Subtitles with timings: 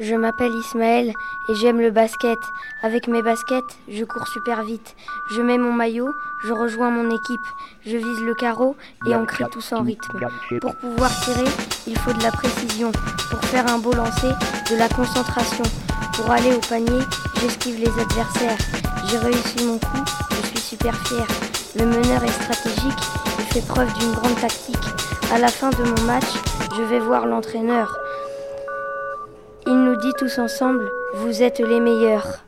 [0.00, 1.12] Je m'appelle Ismaël
[1.48, 2.38] et j'aime le basket.
[2.84, 4.94] Avec mes baskets, je cours super vite.
[5.32, 7.46] Je mets mon maillot, je rejoins mon équipe.
[7.84, 8.76] Je vise le carreau
[9.06, 10.20] et on crie tous en rythme.
[10.60, 11.48] Pour pouvoir tirer,
[11.88, 12.92] il faut de la précision.
[13.28, 14.30] Pour faire un beau lancer,
[14.70, 15.64] de la concentration.
[16.14, 17.02] Pour aller au panier,
[17.40, 18.58] j'esquive les adversaires.
[19.08, 21.26] J'ai réussi mon coup, je suis super fier.
[21.76, 23.00] Le meneur est stratégique,
[23.40, 24.76] il fait preuve d'une grande tactique.
[25.32, 26.32] À la fin de mon match,
[26.76, 27.98] je vais voir l'entraîneur.
[29.70, 32.42] Il nous dit tous ensemble, vous êtes les meilleurs.